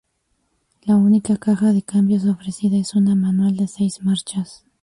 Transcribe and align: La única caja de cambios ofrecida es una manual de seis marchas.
La 0.81 0.95
única 0.95 1.37
caja 1.37 1.73
de 1.73 1.83
cambios 1.83 2.25
ofrecida 2.25 2.75
es 2.75 2.95
una 2.95 3.13
manual 3.13 3.55
de 3.55 3.67
seis 3.67 4.01
marchas. 4.01 4.65